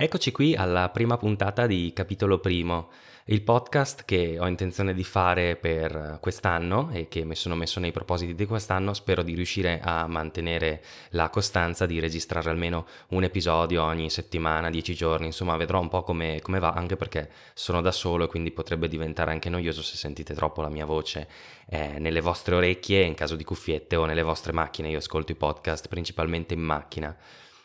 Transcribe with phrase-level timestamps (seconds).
[0.00, 2.90] Eccoci qui alla prima puntata di Capitolo Primo,
[3.24, 7.90] il podcast che ho intenzione di fare per quest'anno e che mi sono messo nei
[7.90, 8.94] propositi di quest'anno.
[8.94, 14.94] Spero di riuscire a mantenere la costanza di registrare almeno un episodio ogni settimana, dieci
[14.94, 18.52] giorni, insomma vedrò un po' come, come va, anche perché sono da solo e quindi
[18.52, 21.26] potrebbe diventare anche noioso se sentite troppo la mia voce
[21.68, 24.90] eh, nelle vostre orecchie, in caso di cuffiette o nelle vostre macchine.
[24.90, 27.16] Io ascolto i podcast principalmente in macchina.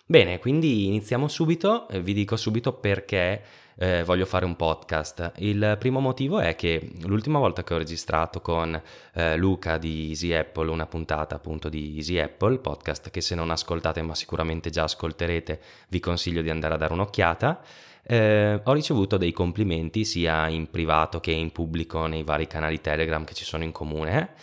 [0.05, 3.41] Bene, quindi iniziamo subito, vi dico subito perché
[3.77, 5.31] eh, voglio fare un podcast.
[5.38, 8.80] Il primo motivo è che l'ultima volta che ho registrato con
[9.13, 13.49] eh, Luca di Easy Apple una puntata appunto di Easy Apple, podcast che se non
[13.49, 17.61] ascoltate ma sicuramente già ascolterete, vi consiglio di andare a dare un'occhiata.
[18.06, 23.23] Eh, ho ricevuto dei complimenti sia in privato che in pubblico nei vari canali Telegram
[23.23, 24.33] che ci sono in comune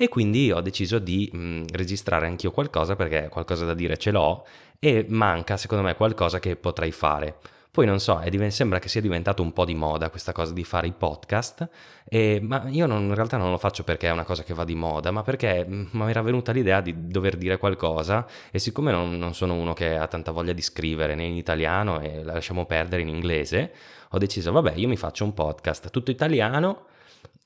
[0.00, 4.46] e quindi ho deciso di mh, registrare anch'io qualcosa perché qualcosa da dire ce l'ho
[4.78, 7.36] e manca secondo me qualcosa che potrei fare.
[7.70, 10.64] Poi non so, div- sembra che sia diventato un po' di moda questa cosa di
[10.64, 11.68] fare i podcast,
[12.08, 14.64] e, ma io non, in realtà non lo faccio perché è una cosa che va
[14.64, 19.16] di moda, ma perché mi era venuta l'idea di dover dire qualcosa e siccome non,
[19.16, 22.66] non sono uno che ha tanta voglia di scrivere né in italiano e la lasciamo
[22.66, 23.72] perdere in inglese,
[24.10, 26.86] ho deciso, vabbè, io mi faccio un podcast tutto italiano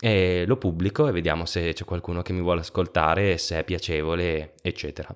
[0.00, 4.54] e lo pubblico e vediamo se c'è qualcuno che mi vuole ascoltare, se è piacevole,
[4.62, 5.14] eccetera.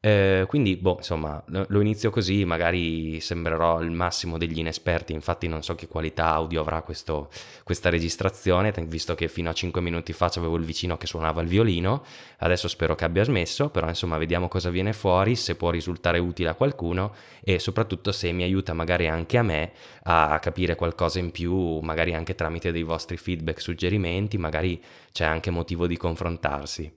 [0.00, 5.64] Eh, quindi, boh, insomma, lo inizio così, magari sembrerò il massimo degli inesperti, infatti non
[5.64, 7.30] so che qualità audio avrà questo,
[7.64, 11.48] questa registrazione, visto che fino a 5 minuti fa avevo il vicino che suonava il
[11.48, 12.04] violino,
[12.38, 16.50] adesso spero che abbia smesso, però insomma vediamo cosa viene fuori, se può risultare utile
[16.50, 19.72] a qualcuno e soprattutto se mi aiuta magari anche a me
[20.04, 24.80] a capire qualcosa in più, magari anche tramite dei vostri feedback, suggerimenti, magari
[25.10, 26.92] c'è anche motivo di confrontarsi.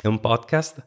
[0.00, 0.84] È un podcast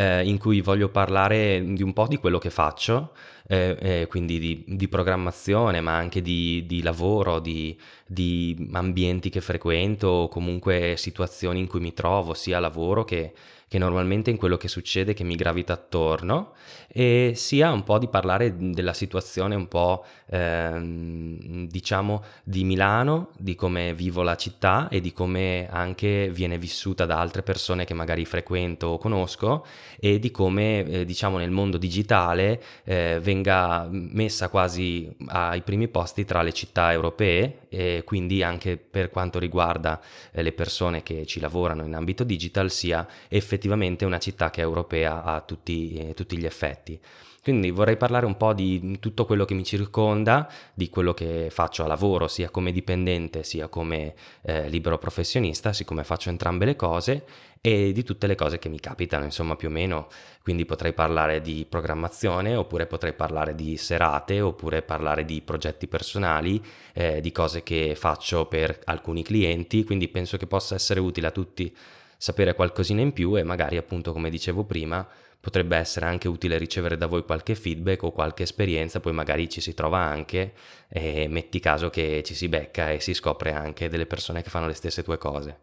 [0.00, 3.12] eh, in cui voglio parlare di un po' di quello che faccio,
[3.46, 9.42] eh, eh, quindi di, di, programmazione, ma anche di, di lavoro, di, di, ambienti che
[9.42, 13.34] frequento, o comunque situazioni in cui mi trovo, sia lavoro che,
[13.70, 16.54] che normalmente in quello che succede che mi gravita attorno.
[16.88, 23.54] E sia un po' di parlare della situazione un po' ehm, diciamo di Milano, di
[23.54, 28.24] come vivo la città e di come anche viene vissuta da altre persone che magari
[28.24, 29.64] frequento o conosco
[29.98, 36.24] e di come eh, diciamo nel mondo digitale eh, venga messa quasi ai primi posti
[36.24, 40.00] tra le città europee e quindi anche per quanto riguarda
[40.32, 44.64] eh, le persone che ci lavorano in ambito digital sia effettivamente una città che è
[44.64, 47.00] europea a tutti, eh, tutti gli effetti.
[47.42, 51.82] Quindi vorrei parlare un po' di tutto quello che mi circonda, di quello che faccio
[51.82, 57.24] a lavoro, sia come dipendente sia come eh, libero professionista, siccome faccio entrambe le cose,
[57.62, 60.08] e di tutte le cose che mi capitano, insomma, più o meno.
[60.42, 66.62] Quindi potrei parlare di programmazione, oppure potrei parlare di serate, oppure parlare di progetti personali,
[66.92, 71.30] eh, di cose che faccio per alcuni clienti, quindi penso che possa essere utile a
[71.30, 71.74] tutti
[72.18, 75.08] sapere qualcosina in più e magari appunto come dicevo prima
[75.40, 79.60] potrebbe essere anche utile ricevere da voi qualche feedback o qualche esperienza, poi magari ci
[79.60, 80.52] si trova anche
[80.88, 84.66] e metti caso che ci si becca e si scopre anche delle persone che fanno
[84.66, 85.58] le stesse tue cose.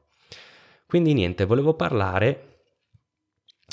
[0.85, 2.56] Quindi niente, volevo parlare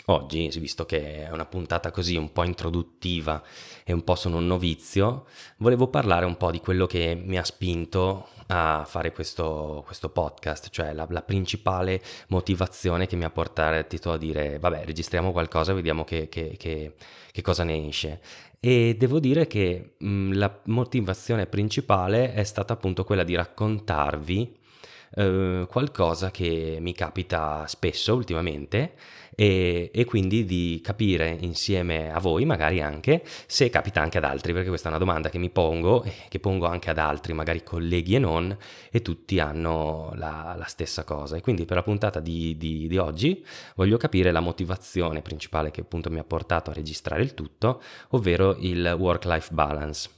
[0.06, 3.42] oggi, visto che è una puntata così un po' introduttiva
[3.84, 5.26] e un po' sono un novizio,
[5.58, 10.68] volevo parlare un po' di quello che mi ha spinto a fare questo, questo podcast,
[10.70, 15.76] cioè la, la, principale motivazione che mi ha portato a dire vabbè registriamo qualcosa e
[15.76, 16.94] vediamo che, che, che,
[17.30, 18.20] che, cosa ne esce.
[18.60, 24.58] E devo dire che mh, la motivazione principale è stata appunto quella di raccontarvi
[25.16, 28.94] eh, qualcosa che mi capita spesso ultimamente
[29.34, 34.52] e, e, quindi di capire insieme a voi magari anche se capita anche ad altri,
[34.52, 37.62] perché questa è una domanda che mi pongo e che pongo anche ad altri, magari
[37.62, 38.56] colleghi e non,
[38.90, 41.36] e tutti hanno la, la stessa cosa.
[41.36, 43.44] E quindi per la puntata di, di, di oggi
[43.74, 48.56] voglio capire la motivazione principale che appunto mi ha portato a registrare il tutto, ovvero
[48.60, 50.10] il work-life balance.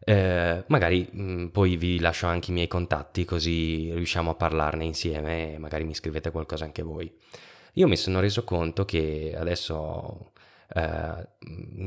[0.00, 4.84] Eh, magari mh, mm, poi vi lascio anche i miei contatti così riusciamo a parlarne
[4.84, 7.12] insieme e magari mi scrivete qualcosa anche voi.
[7.74, 10.32] Io mi sono reso conto che adesso,
[10.74, 11.26] eh,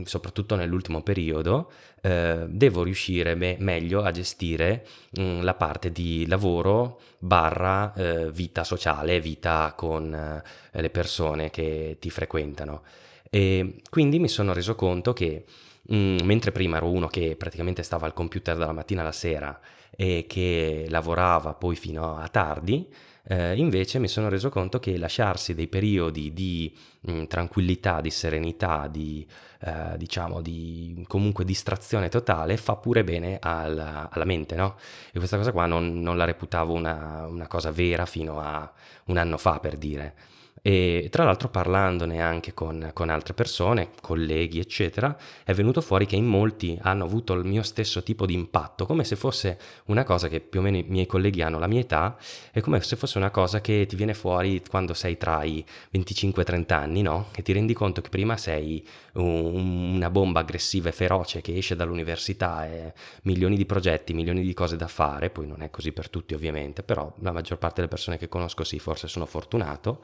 [0.05, 6.25] soprattutto nell'ultimo periodo, eh, devo riuscire me- meglio a gestire mh, mm, la parte di
[6.27, 12.83] lavoro barra eh, vita sociale, vita con eh, le persone che ti frequentano.
[13.29, 15.45] E quindi mi sono reso conto che
[15.93, 20.25] Mm, mentre prima ero uno che praticamente stava al computer dalla mattina alla sera e
[20.27, 22.87] che lavorava poi fino a tardi,
[23.23, 28.09] eh, invece mi sono reso conto che lasciarsi dei periodi di mh, mm, tranquillità, di
[28.09, 29.25] serenità, di
[29.59, 34.75] eh, diciamo di comunque distrazione totale fa pure bene alla, alla mente, no?
[35.11, 38.71] E questa cosa qua non, non la reputavo una, una cosa vera fino a
[39.05, 40.15] un anno fa per dire.
[40.63, 46.15] E tra l'altro parlandone anche con, con, altre persone, colleghi, eccetera, è venuto fuori che
[46.15, 50.27] in molti hanno avuto il mio stesso tipo di impatto, come se fosse una cosa
[50.27, 52.15] che più o meno i miei colleghi hanno la mia età,
[52.51, 56.43] è come se fosse una cosa che ti viene fuori quando sei tra i 25
[56.43, 57.29] e 30 anni, no?
[57.35, 61.75] E ti rendi conto che prima sei un, una bomba aggressiva e feroce che esce
[61.75, 62.93] dall'università e
[63.23, 66.83] milioni di progetti, milioni di cose da fare, poi non è così per tutti ovviamente,
[66.83, 70.03] però la maggior parte delle persone che conosco sì, forse sono fortunato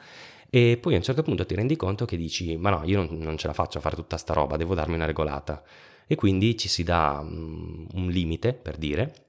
[0.50, 3.18] e poi a un certo punto ti rendi conto che dici ma no, io non,
[3.18, 5.64] non ce la faccio a fare tutta sta roba, devo darmi una regolata.
[6.08, 9.28] E quindi ci si dà um, un limite, per dire,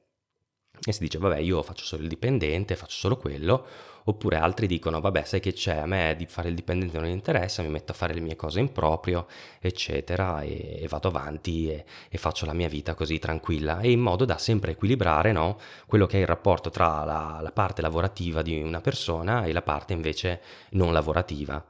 [0.81, 3.67] e si dice vabbè io faccio solo il dipendente, faccio solo quello,
[4.08, 7.62] oppure altri dicono vabbè sai che c'è, a me di fare il dipendente non interessa,
[7.62, 9.26] mi metto a fare le mie cose in proprio,
[9.60, 14.00] eccetera, e, e vado avanti e, e, faccio la mia vita così tranquilla, e in
[14.00, 18.43] modo da sempre equilibrare no, quello che è il rapporto tra la, la parte lavorativa
[18.43, 20.40] di una persona e la parte invece
[20.70, 21.62] non lavorativa.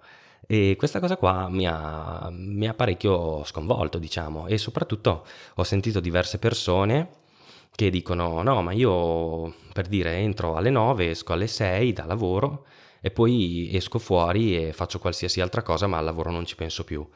[0.47, 6.01] E questa cosa qua mi ha, mi ha parecchio sconvolto, diciamo, e soprattutto ho sentito
[6.01, 7.27] diverse persone
[7.75, 12.67] che dicono no, ma io per dire entro alle 9, esco alle 6 da lavoro
[13.01, 16.85] e poi esco fuori e faccio qualsiasi altra cosa, ma al lavoro non ci penso
[16.85, 17.07] più.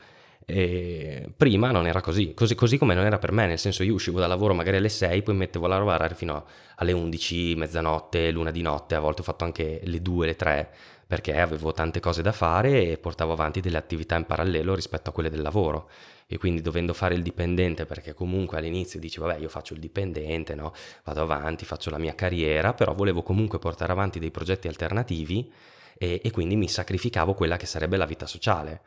[0.45, 2.35] E prima non era così.
[2.35, 4.89] così, così come non era per me, nel senso io uscivo da lavoro magari alle
[4.89, 6.45] 6, poi mettevo a lavorare fino
[6.77, 10.71] alle 11, mezzanotte, l'una di notte, a volte ho fatto anche le 2, le 3,
[11.07, 15.13] perché avevo tante cose da fare e portavo avanti delle attività in parallelo rispetto a
[15.13, 15.89] quelle del lavoro
[16.33, 20.55] e quindi dovendo fare il dipendente perché comunque all'inizio dici vabbè io faccio il dipendente,
[20.55, 20.73] no?
[21.05, 25.53] vado avanti, faccio la mia carriera, però volevo comunque portare avanti dei progetti alternativi
[25.99, 28.81] e, e quindi mi sacrificavo quella che sarebbe la vita sociale.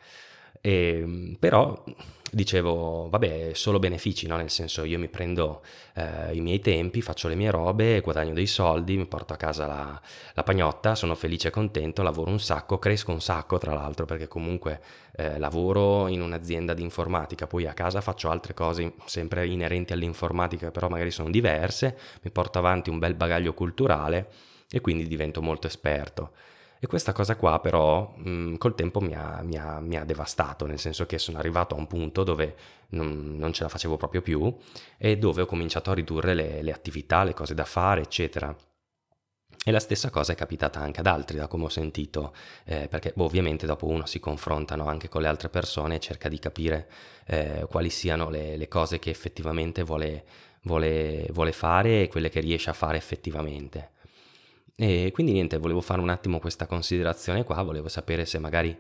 [0.65, 1.83] E, ehm, però
[2.31, 4.35] dicevo, vabbè, solo benefici, no?
[4.35, 5.61] nel senso io mi prendo
[5.93, 9.67] eh, i miei tempi, faccio le mie robe, guadagno dei soldi, mi porto a casa
[9.67, 10.01] la,
[10.33, 14.27] la, pagnotta, sono felice e contento, lavoro un sacco, cresco un sacco tra l'altro perché
[14.27, 14.81] comunque
[15.15, 20.71] eh, lavoro in un'azienda di informatica, poi a casa faccio altre cose sempre inerenti all'informatica,
[20.71, 24.29] però magari sono diverse, mi porto avanti un bel bagaglio culturale
[24.69, 26.31] e quindi divento molto esperto.
[26.85, 30.03] E questa cosa qua però mh, mm, col tempo mi ha, mi, ha, mi ha,
[30.05, 32.55] devastato, nel senso che sono arrivato a un punto dove
[32.89, 34.55] non, non, ce la facevo proprio più
[34.95, 38.55] e dove ho cominciato a ridurre le, le attività, le cose da fare, eccetera.
[39.65, 42.35] E la stessa cosa è capitata anche ad altri, da come ho sentito,
[42.65, 46.29] eh, perché boh, ovviamente dopo uno si confrontano anche con le altre persone e cerca
[46.29, 46.87] di capire
[47.25, 50.23] eh, quali siano le, le, cose che effettivamente vuole,
[50.61, 53.93] vuole, vuole fare e quelle che riesce a fare effettivamente.
[54.77, 58.77] E quindi niente, volevo fare un attimo questa considerazione qua, volevo sapere se magari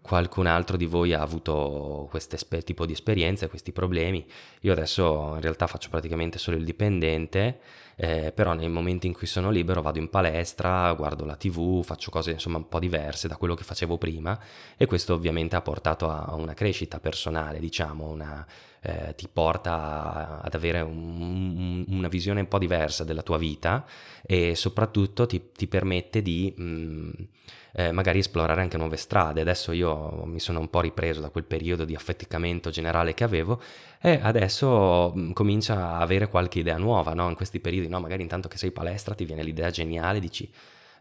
[0.00, 4.24] qualcun altro di voi ha avuto questo tipo di esperienze, questi problemi.
[4.60, 7.58] Io adesso in realtà faccio praticamente solo il dipendente,
[7.96, 12.10] eh, però nei momenti in cui sono libero vado in palestra, guardo la tv, faccio
[12.10, 14.38] cose insomma un po' diverse da quello che facevo prima
[14.76, 18.46] e questo ovviamente ha portato a una crescita personale, diciamo, una,
[18.82, 23.84] eh, ti porta ad avere un, una visione un po' diversa della tua vita
[24.26, 27.10] e soprattutto ti, ti permette di mh, mm,
[27.74, 29.40] eh, magari esplorare anche nuove strade.
[29.40, 33.62] Adesso io mi sono un po' ripreso da quel periodo di affetticamento generale che avevo
[34.00, 37.28] e adesso mh, mm, comincia a avere qualche idea nuova, no?
[37.28, 38.00] In questi periodi, no?
[38.00, 40.50] Magari intanto che sei palestra ti viene l'idea geniale, dici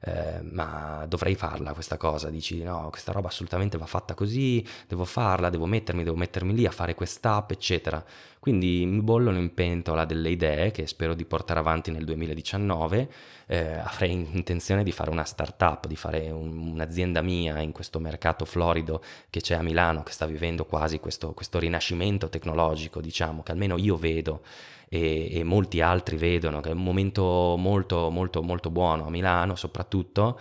[0.04, 5.06] eh, ma dovrei farla questa cosa, dici no, questa roba assolutamente va fatta così, devo
[5.06, 8.04] farla, devo mettermi, devo mettermi lì a fare quest'app, eccetera.
[8.40, 13.10] Quindi mi bollono in pentola delle idee che spero di portare avanti nel 2019.
[13.46, 18.46] Eh, avrei intenzione di fare una startup, di fare un, un'azienda mia in questo mercato
[18.46, 23.52] florido che c'è a Milano, che sta vivendo quasi questo, questo rinascimento tecnologico, diciamo, che
[23.52, 24.42] almeno io vedo
[24.94, 29.56] e, e, molti altri vedono che è un momento molto molto molto buono a Milano
[29.56, 30.38] soprattutto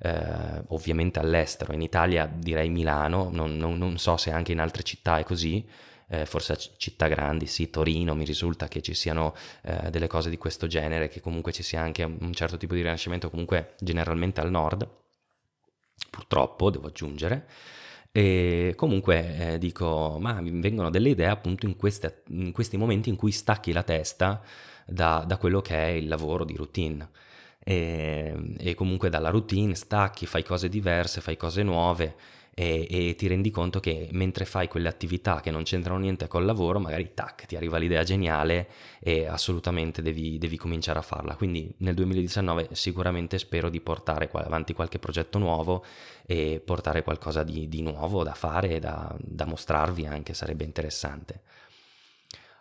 [0.00, 1.72] eh, ovviamente all'estero.
[1.72, 5.66] In Italia direi Milano non, non, non, so se anche in altre città è così
[6.08, 10.36] eh, forse città grandi sì Torino mi risulta che ci siano eh, delle cose di
[10.36, 14.50] questo genere che comunque ci sia anche un certo tipo di rinascimento comunque generalmente al
[14.50, 14.86] nord
[16.10, 17.46] purtroppo devo aggiungere
[18.16, 23.08] e comunque eh, dico, ma mi vengono delle idee appunto in, queste, in, questi momenti
[23.08, 24.40] in cui stacchi la testa
[24.86, 27.08] da, da, quello che è il lavoro di routine.
[27.58, 32.14] E, e, comunque dalla routine stacchi, fai cose diverse, fai cose nuove
[32.54, 36.44] e, e, ti rendi conto che mentre fai quelle attività che non c'entrano niente col
[36.44, 38.68] lavoro, magari tac, ti arriva l'idea geniale
[39.00, 41.34] e assolutamente devi, devi cominciare a farla.
[41.34, 45.84] Quindi nel 2019 sicuramente spero di portare avanti qualche progetto nuovo
[46.26, 51.40] e portare qualcosa di, di nuovo da fare e da, da mostrarvi anche, sarebbe interessante.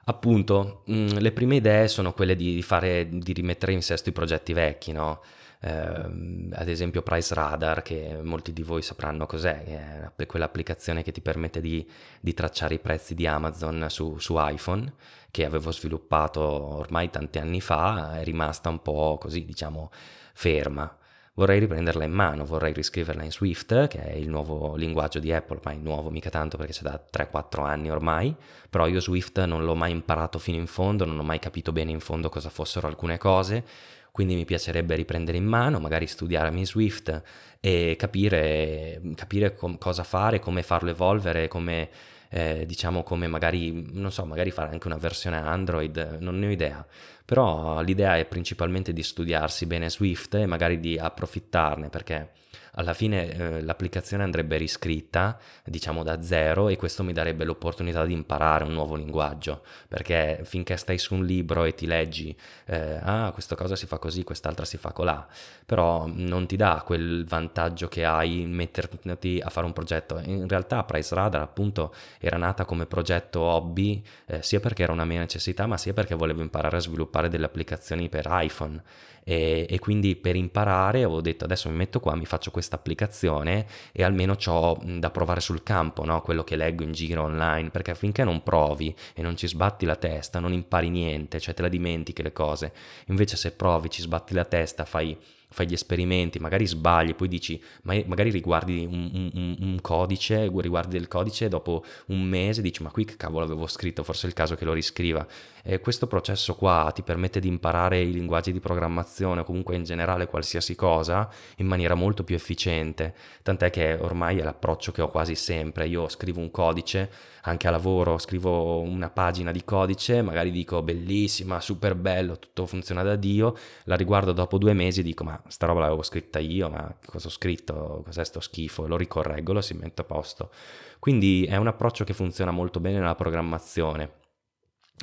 [0.06, 4.12] Appunto, mh, mm, le prime idee sono quelle di, fare, di rimettere in sesto i
[4.12, 5.22] progetti vecchi, no?
[5.66, 11.22] Eh, ad esempio Price Radar, che molti di voi sapranno cos'è, è quell'applicazione che ti
[11.22, 11.90] permette di,
[12.20, 14.94] di tracciare i prezzi di Amazon su, su, iPhone,
[15.32, 19.90] che avevo sviluppato ormai tanti anni fa, è rimasta un po' così, diciamo,
[20.34, 20.98] ferma.
[21.36, 25.62] Vorrei riprenderla in mano, vorrei riscriverla in Swift, che è il nuovo linguaggio di Apple,
[25.64, 28.36] ma è nuovo mica tanto perché c'è da 3-4 anni ormai,
[28.70, 31.90] però io Swift non l'ho mai imparato fino in fondo, non ho mai capito bene
[31.90, 33.66] in fondo cosa fossero alcune cose,
[34.14, 37.20] quindi mi piacerebbe riprendere in mano, magari studiarmi Swift
[37.60, 41.90] e capire, capire com- cosa fare, come farlo evolvere, come
[42.30, 46.52] eh, diciamo come magari, non so, magari fare anche una versione Android, non ne ho
[46.52, 46.86] idea,
[47.34, 52.30] però l'idea è principalmente di studiarsi bene Swift e magari di approfittarne perché
[52.76, 58.14] alla fine eh, l'applicazione andrebbe riscritta, diciamo da zero, e questo mi darebbe l'opportunità di
[58.14, 62.36] imparare un nuovo linguaggio, perché finché stai su un libro e ti leggi,
[62.66, 65.28] eh, ah, questa cosa si fa così, quest'altra si fa colà,
[65.66, 70.20] però non ti dà quel vantaggio che hai metterti a fare un progetto.
[70.24, 75.06] In realtà Price Radar appunto era nata come progetto hobby, eh, sia perché era una
[75.06, 78.82] mia necessità, ma sia perché volevo imparare a sviluppare delle applicazioni per iPhone
[79.24, 83.66] e, e, quindi per imparare ho detto adesso mi metto qua, mi faccio questa applicazione
[83.94, 86.22] e almeno ho da provare sul campo, no?
[86.22, 89.96] quello che leggo in giro online, perché finché non provi e non ci sbatti la
[89.96, 92.74] testa non impari niente, cioè te la dimentichi le cose,
[93.08, 95.18] invece se provi, ci sbatti la testa, fai
[95.54, 101.08] fai gli esperimenti, magari sbagli, poi dici, magari riguardi un, un, un, codice, riguardi il
[101.08, 104.56] codice dopo un mese dici, ma qui che cavolo avevo scritto, forse è il caso
[104.56, 105.26] che lo riscriva.
[105.64, 109.84] E questo processo qua ti permette di imparare i linguaggi di programmazione o comunque in
[109.84, 115.08] generale qualsiasi cosa in maniera molto più efficiente, tant'è che ormai è l'approccio che ho
[115.08, 117.10] quasi sempre, io scrivo un codice,
[117.44, 123.04] anche a lavoro scrivo una pagina di codice, magari dico bellissima, super bello, tutto funziona
[123.04, 123.56] da Dio,
[123.86, 127.28] la riguardo dopo due mesi e dico ma sta roba l'avevo scritta io, ma cosa
[127.28, 130.52] ho scritto, cos'è sto schifo, lo ricorreggo, lo si mette a posto.
[131.00, 134.22] Quindi è un approccio che funziona molto bene nella programmazione.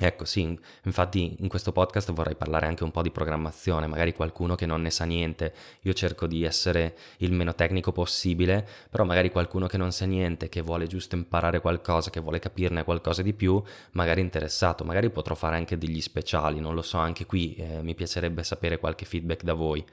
[0.02, 4.54] Ecco, sì, infatti in questo podcast vorrei parlare anche un po' di programmazione, magari qualcuno
[4.54, 9.30] che non ne sa niente, io cerco di essere il meno tecnico possibile, però magari
[9.30, 13.34] qualcuno che non sa niente, che vuole giusto imparare qualcosa, che vuole capirne qualcosa di
[13.34, 17.82] più, magari interessato, magari potrò fare anche degli speciali, non lo so, anche qui eh,
[17.82, 19.84] mi piacerebbe sapere qualche feedback da voi.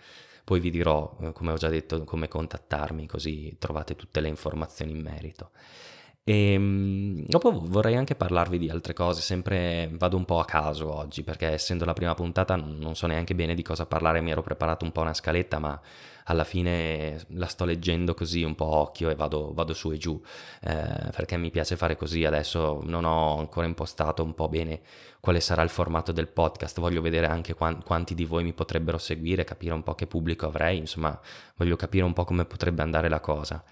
[0.47, 4.93] Poi vi dirò, eh, come ho già detto, come contattarmi, così trovate tutte le informazioni
[4.93, 5.51] in merito.
[6.29, 10.93] E ehm, dopo vorrei anche parlarvi di altre cose, sempre vado un po' a caso
[10.93, 14.41] oggi, perché essendo la prima puntata non so neanche bene di cosa parlare, mi ero
[14.41, 15.79] preparato un po' una scaletta, ma
[16.25, 20.21] alla fine la sto leggendo così un po' occhio e vado, vado su e giù,
[20.63, 24.81] eh, perché mi piace fare così, adesso non ho ancora impostato un po' bene
[25.21, 29.45] quale sarà il formato del podcast, voglio vedere anche quanti di voi mi potrebbero seguire,
[29.45, 31.17] capire un po' che pubblico avrei, insomma
[31.55, 33.63] voglio capire un po' come potrebbe andare la cosa.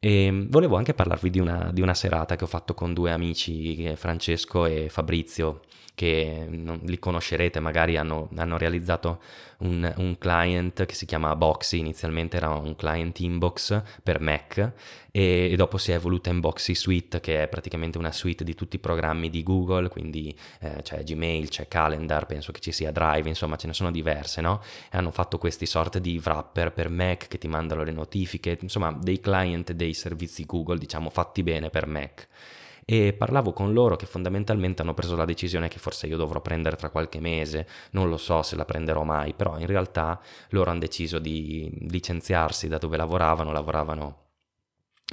[0.00, 3.96] E volevo anche parlarvi di una, di una, serata che ho fatto con due amici,
[3.96, 5.62] Francesco e Fabrizio,
[5.98, 9.20] che non, li conoscerete, magari hanno, hanno realizzato
[9.58, 14.72] un, un, client che si chiama Boxy, inizialmente era un client inbox per Mac
[15.10, 18.54] e, e, dopo si è evoluta in Boxy Suite che è praticamente una suite di
[18.54, 22.92] tutti i programmi di Google, quindi eh, c'è Gmail, c'è Calendar, penso che ci sia
[22.92, 24.62] Drive, insomma ce ne sono diverse, no?
[24.92, 28.92] E hanno fatto questi sorte di wrapper per Mac che ti mandano le notifiche, insomma
[28.92, 32.28] dei client dei servizi Google, diciamo fatti bene per Mac.
[32.90, 36.76] E parlavo con loro che fondamentalmente hanno preso la decisione che forse io dovrò prendere
[36.76, 40.18] tra qualche mese, non lo so se la prenderò mai, però in realtà
[40.50, 44.28] loro hanno deciso di licenziarsi da dove lavoravano, lavoravano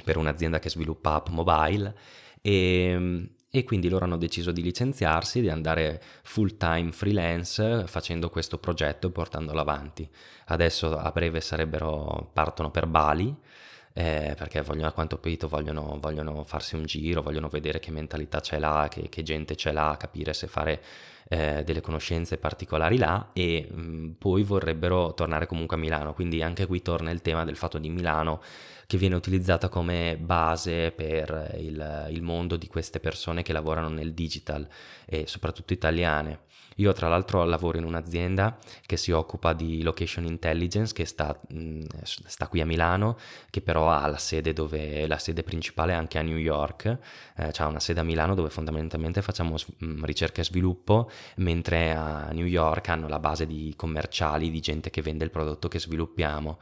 [0.04, 1.94] per un'azienda che sviluppa app mobile.
[2.40, 8.58] E, e quindi loro hanno deciso di licenziarsi, di andare full time freelance facendo questo
[8.58, 10.08] progetto e portandolo avanti.
[10.46, 11.40] Adesso a breve
[12.32, 13.34] partono per Bali
[13.98, 17.90] eh, perché vogliono, a quanto ho capito vogliono, vogliono, farsi un giro, vogliono vedere che
[17.90, 20.82] mentalità c'è là, che, che gente c'è là, capire se fare
[21.28, 26.66] eh, delle conoscenze particolari là e mh, poi vorrebbero tornare comunque a Milano, quindi anche
[26.66, 28.42] qui torna il tema del fatto di Milano
[28.86, 34.12] che viene utilizzata come base per il, il mondo di queste persone che lavorano nel
[34.12, 34.68] digital
[35.06, 36.40] e soprattutto italiane.
[36.76, 41.38] Io tra l'altro lavoro in un'azienda che si occupa di location intelligence che sta,
[42.02, 43.16] sta qui a Milano,
[43.50, 46.98] che però ha la sede, dove, la sede principale anche a New York,
[47.36, 49.56] eh, c'è una sede a Milano dove fondamentalmente facciamo
[50.02, 55.00] ricerca e sviluppo, mentre a New York hanno la base di commerciali, di gente che
[55.02, 56.58] vende il prodotto che sviluppiamo.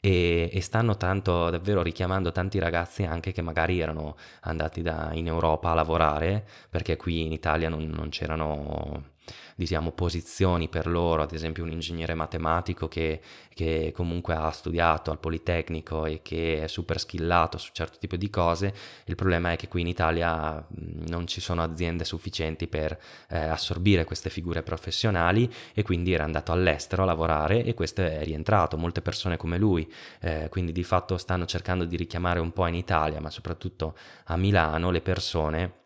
[0.00, 5.26] E, e, stanno tanto davvero richiamando tanti ragazzi anche che magari erano andati da, in
[5.26, 9.16] Europa a lavorare perché qui in Italia non, non c'erano
[9.54, 13.20] diciamo, posizioni per loro, ad esempio un ingegnere matematico che,
[13.52, 18.30] che, comunque ha studiato al Politecnico e che è super skillato su certo tipo di
[18.30, 20.64] cose, il problema è che qui in Italia
[21.08, 26.52] non ci sono aziende sufficienti per eh, assorbire queste figure professionali e quindi era andato
[26.52, 31.16] all'estero a lavorare e questo è rientrato, molte persone come lui, eh, quindi di fatto
[31.16, 35.77] stanno cercando di richiamare un po' in Italia, ma soprattutto a Milano, le persone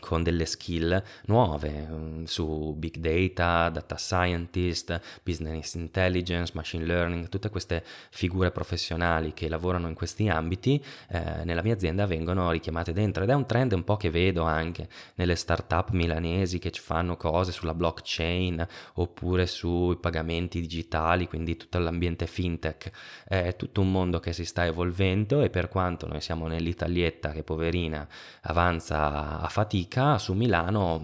[0.00, 7.50] con delle skill nuove um, su big data, data scientist, business intelligence, machine learning, tutte
[7.50, 13.22] queste figure professionali che lavorano in questi ambiti eh, nella mia azienda vengono richiamate dentro
[13.22, 17.16] ed è un trend un po' che vedo anche nelle start-up milanesi che ci fanno
[17.16, 22.90] cose sulla blockchain oppure sui pagamenti digitali, quindi tutto l'ambiente fintech.
[23.24, 27.42] È tutto un mondo che si sta evolvendo e per quanto noi siamo nell'Italietta che
[27.42, 28.06] poverina
[28.42, 31.00] avanza a fatica, fatica su Milano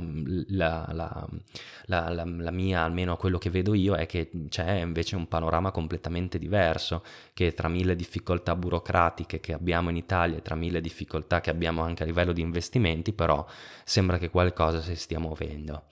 [0.49, 1.27] la, la,
[1.87, 6.39] la, la, mia, almeno quello che vedo io, è che c'è invece un panorama completamente
[6.39, 11.51] diverso, che tra mille difficoltà burocratiche che abbiamo in Italia e tra mille difficoltà che
[11.51, 13.45] abbiamo anche a livello di investimenti, però
[13.85, 15.85] sembra che qualcosa si stia muovendo.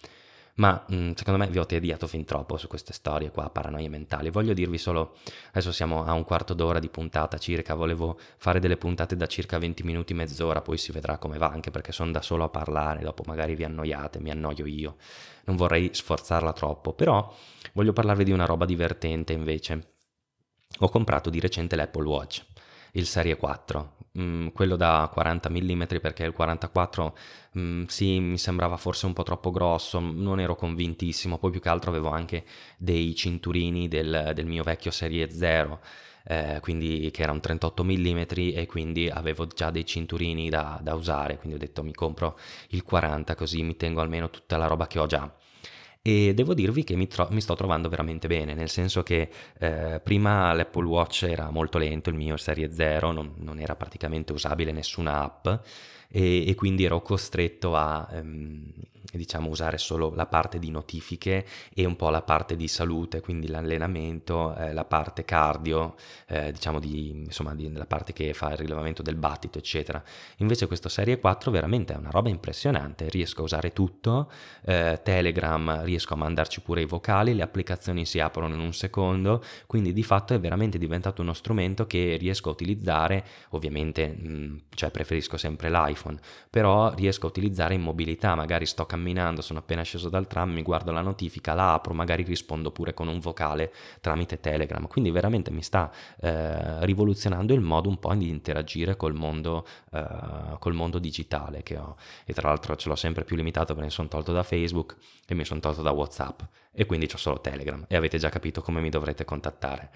[0.54, 3.88] Ma mh, mm, secondo me vi ho tediato fin troppo su queste storie qua, paranoie
[3.88, 4.30] mentali.
[4.30, 5.16] Voglio dirvi solo,
[5.50, 9.58] adesso siamo a un quarto d'ora di puntata circa, volevo fare delle puntate da circa
[9.58, 13.02] 20 minuti, mezz'ora, poi si vedrà come va, anche perché sono da solo a parlare,
[13.02, 14.96] dopo magari vi annoiate, mi annoio io.
[15.44, 17.34] Non vorrei sforzarla troppo, però
[17.72, 19.94] voglio parlarvi di una roba divertente invece.
[20.80, 22.51] Ho comprato di recente l'Apple Watch
[22.92, 27.16] il Serie 4, mm, quello da 40 mm perché il 44
[27.58, 31.68] mm, sì mi sembrava forse un po' troppo grosso, non ero convintissimo, poi più che
[31.68, 32.44] altro avevo anche
[32.76, 35.80] dei cinturini del, del mio vecchio Serie 0.
[36.24, 38.22] Eh, quindi che era un 38 mm
[38.54, 41.36] e quindi avevo già dei cinturini da, da usare.
[41.36, 44.98] Quindi ho detto mi compro il 40 così mi tengo almeno tutta la roba che
[45.00, 45.32] ho già
[46.02, 50.00] e devo dirvi che mi, tro- mi, sto trovando veramente bene, nel senso che eh,
[50.02, 54.72] prima l'Apple Watch era molto lento, il mio Serie 0 non, non era praticamente usabile
[54.72, 55.48] nessuna app
[56.12, 58.72] e, e quindi ero costretto a ehm,
[59.18, 63.48] diciamo usare solo la parte di notifiche e un po' la parte di salute, quindi
[63.48, 65.94] l'allenamento, eh, la parte cardio,
[66.26, 70.02] eh, diciamo di, insomma di, la parte che fa il rilevamento del battito, eccetera.
[70.38, 74.30] Invece questo Serie 4 veramente è una roba impressionante, riesco a usare tutto,
[74.64, 79.42] eh, Telegram riesco a mandarci pure i vocali, le applicazioni si aprono in un secondo,
[79.66, 84.90] quindi di fatto è veramente diventato uno strumento che riesco a utilizzare, ovviamente mh, cioè
[84.90, 86.01] preferisco sempre l'iPhone,
[86.50, 90.62] però riesco a utilizzare in mobilità, magari sto camminando, sono appena sceso dal tram, mi
[90.62, 94.86] guardo la notifica, la apro, magari rispondo pure con un vocale tramite Telegram.
[94.86, 100.56] Quindi veramente mi sta eh, rivoluzionando il modo un po' di interagire col mondo, eh,
[100.58, 101.96] col mondo digitale che ho.
[102.24, 105.34] E tra l'altro ce l'ho sempre più limitato perché mi sono tolto da Facebook e
[105.34, 106.40] mi sono tolto da WhatsApp
[106.74, 109.90] e quindi ho solo Telegram e avete già capito come mi dovrete contattare.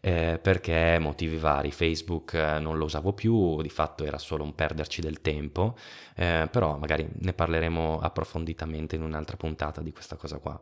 [0.00, 1.70] Eh, perché motivi vari.
[1.70, 5.76] Facebook eh, non lo usavo più di fatto era solo un perderci del tempo.
[6.16, 10.60] Eh, però magari ne parleremo approfonditamente in un'altra puntata di questa cosa qua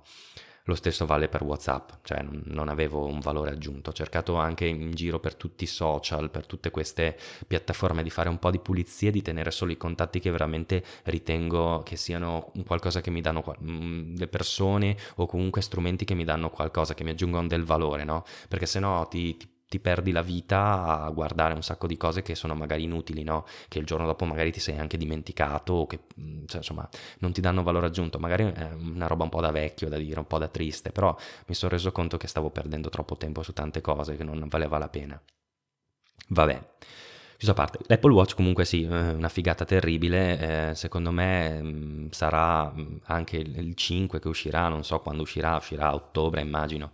[0.70, 3.90] lo stesso vale per WhatsApp, cioè non avevo un valore aggiunto.
[3.90, 8.28] Ho cercato anche in giro per tutti i social, per tutte queste piattaforme di fare
[8.28, 13.00] un po' di pulizia, di tenere solo i contatti che veramente ritengo che siano qualcosa
[13.00, 17.10] che mi danno mm, le persone o comunque strumenti che mi danno qualcosa, che mi
[17.10, 18.24] aggiungono del valore, no?
[18.48, 22.22] Perché se no ti, ti ti perdi la vita a guardare un sacco di cose
[22.22, 23.46] che sono magari inutili, no?
[23.68, 26.88] Che il giorno dopo magari ti sei anche dimenticato o che mm, cioè, insomma
[27.20, 28.18] non ti danno valore aggiunto.
[28.18, 31.16] Magari è una roba un po' da vecchio, da dire, un po' da triste, però
[31.46, 34.76] mi sono reso conto che stavo perdendo troppo tempo su tante cose che non valeva
[34.78, 35.22] la pena.
[36.30, 36.62] Vabbè.
[37.36, 42.06] Chiuso a parte, l'Apple Watch comunque sì, una figata terribile, eh, secondo me mh, mm,
[42.10, 46.90] sarà mm, anche il 5 che uscirà, non so quando uscirà, uscirà a ottobre immagino,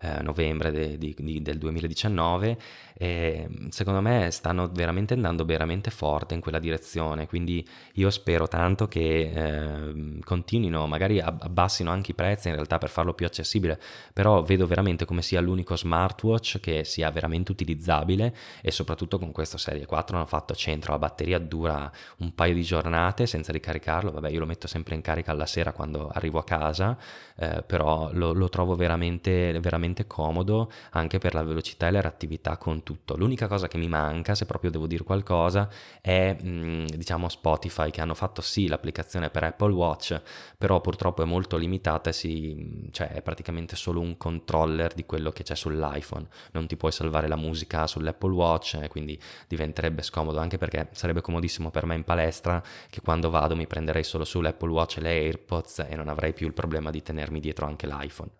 [0.00, 2.58] eh, novembre de, di, di, del 2019
[2.94, 8.88] e secondo me stanno veramente andando veramente forte in quella direzione, quindi io spero tanto
[8.88, 13.80] che eh, continuino, magari abbassino anche i prezzi in realtà per farlo più accessibile,
[14.12, 19.58] però vedo veramente come sia l'unico smartwatch che sia veramente utilizzabile e soprattutto con questa
[19.58, 24.28] serie 4 hanno fatto centro, la batteria dura un paio di giornate senza ricaricarlo, vabbè
[24.28, 26.98] io lo metto sempre in carica alla sera quando arrivo a casa,
[27.36, 32.56] eh, però lo, lo trovo veramente, veramente comodo anche per la velocità e la reattività
[32.56, 33.16] con tutto.
[33.16, 35.68] L'unica cosa che mi manca, se proprio devo dire qualcosa,
[36.00, 40.20] è mh, diciamo Spotify che hanno fatto sì l'applicazione per Apple Watch,
[40.56, 45.30] però purtroppo è molto limitata e si, cioè è praticamente solo un controller di quello
[45.30, 46.26] che c'è sull'iPhone.
[46.52, 51.20] Non ti puoi salvare la musica sull'Apple Watch, e quindi diventerebbe scomodo anche perché sarebbe
[51.20, 55.86] comodissimo per me in palestra che quando vado mi prenderei solo sull'Apple Watch le AirPods
[55.88, 58.30] e non avrei più il problema di tenermi dietro anche l'iPhone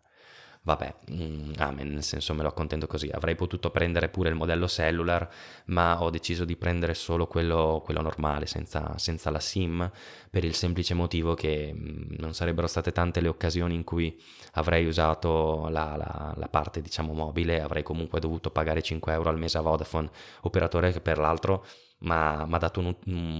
[0.62, 3.08] vabbè, mm, amen, nel senso me lo accontento così.
[3.08, 5.28] Avrei potuto prendere pure il modello cellular,
[5.66, 9.90] ma ho deciso di prendere solo quello, quello normale, senza, senza, la SIM,
[10.30, 14.20] per il semplice motivo che mm, non sarebbero state tante le occasioni in cui
[14.52, 19.38] avrei usato la, la, la parte, diciamo, mobile, avrei comunque dovuto pagare 5 euro al
[19.38, 20.10] mese a Vodafone,
[20.42, 21.64] operatore che per l'altro
[22.00, 22.94] ma mi ha dato un,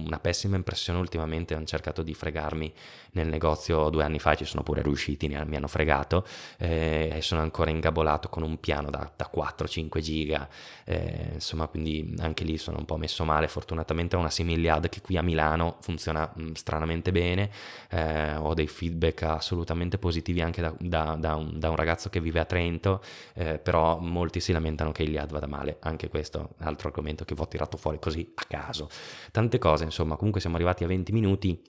[0.05, 2.71] una pessima impressione ultimamente, hanno cercato di fregarmi
[3.11, 6.25] nel negozio due anni fa, ci sono pure riusciti, mi hanno fregato
[6.57, 10.47] eh, e sono ancora ingabolato con un piano da, da 4-5 giga,
[10.85, 15.01] eh, insomma quindi anche lì sono un po' messo male, fortunatamente ho una Similiad che
[15.01, 17.49] qui a Milano funziona mh, stranamente bene,
[17.89, 22.39] eh, ho dei feedback assolutamente positivi anche da, da, da, un, un, ragazzo che vive
[22.39, 23.01] a Trento,
[23.33, 27.35] eh, però molti si lamentano che il Liad vada male, anche questo altro argomento che
[27.35, 28.89] vi ho tirato fuori così a caso.
[29.31, 31.61] Tante cose, insomma, comunque siamo arrivati a 20 minuti.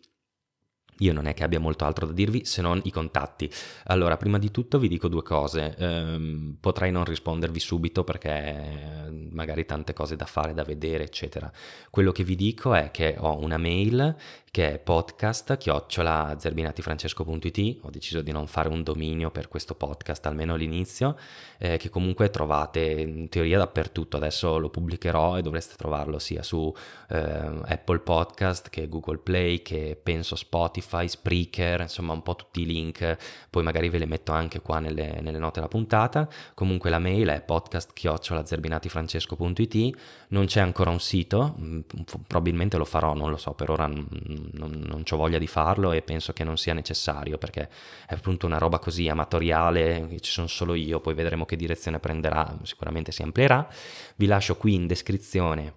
[0.99, 3.51] Io non è che abbia molto altro da dirvi se non i contatti.
[3.85, 5.75] Allora, prima di tutto vi dico due cose.
[5.79, 11.51] Ehm, potrei non rispondervi subito perché eh, magari tante cose da fare, da vedere, eccetera.
[11.91, 14.17] Quello che vi dico è che ho una mail
[14.53, 20.53] che è podcast chiocciola ho deciso di non fare un dominio per questo podcast almeno
[20.53, 21.17] all'inizio
[21.57, 26.71] eh, che comunque trovate in teoria dappertutto adesso lo pubblicherò e dovreste trovarlo sia su
[27.09, 32.67] eh, Apple Podcast che Google Play che penso Spotify, Spreaker insomma un po' tutti i
[32.67, 33.17] link
[33.49, 37.29] poi magari ve le metto anche qua nelle, nelle note della puntata comunque la mail
[37.29, 41.81] è podcast chiocciola zerbinatifrancesco.it non c'è ancora un sito mm,
[42.27, 44.07] probabilmente lo farò non lo so per ora non,
[44.53, 47.69] non ho voglia di farlo e penso che non sia necessario perché
[48.07, 52.59] è appunto una roba così amatoriale, ci sono solo io, poi vedremo che direzione prenderà,
[52.63, 53.69] sicuramente si amplierà.
[54.17, 55.75] Vi lascio qui in descrizione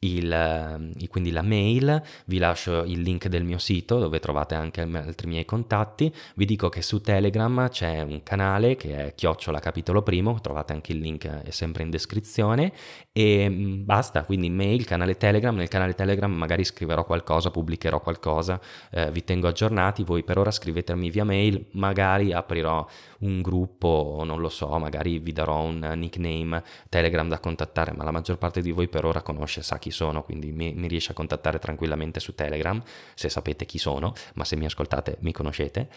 [0.00, 4.80] il, eh, quindi la mail, vi lascio il link del mio sito dove trovate anche
[4.82, 10.02] altri miei contatti, vi dico che su Telegram c'è un canale che è chiocciola capitolo
[10.02, 12.72] primo, trovate anche il link, è sempre in descrizione.
[13.12, 18.60] E mm, basta, quindi mail, canale Telegram, nel canale Telegram magari scriverò qualcosa, pubblicherò qualcosa,
[18.90, 22.86] eh, vi tengo aggiornati, voi per ora scrivetemi via mail, magari aprirò
[23.20, 28.10] un gruppo, non lo so, magari vi darò un nickname Telegram da contattare, ma la
[28.10, 31.14] maggior parte di voi per ora conosce, sa chi sono, quindi mi, mi riesce a
[31.14, 32.82] contattare tranquillamente su Telegram,
[33.14, 35.88] se sapete chi sono, ma se mi ascoltate mi conoscete.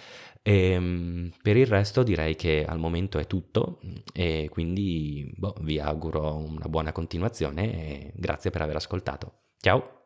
[0.41, 3.79] E, ehm, per il resto direi che al momento è tutto
[4.13, 9.33] e quindi boh, vi auguro una buona continuazione e grazie per aver ascoltato.
[9.59, 9.98] Ciao!